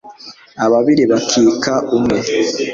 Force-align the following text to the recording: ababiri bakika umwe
ababiri 0.65 1.03
bakika 1.11 1.73
umwe 1.95 2.17